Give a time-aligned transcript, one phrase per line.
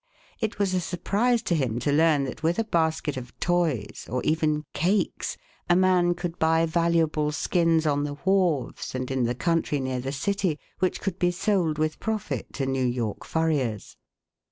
[0.39, 4.23] It was a surprise to him to learn that with a basket of toys, or
[4.23, 5.37] even cakes,
[5.69, 10.11] a man could buy valuable skins on the wharves, and in the country near the
[10.11, 13.95] city, which could be sold with profit to New York furriers.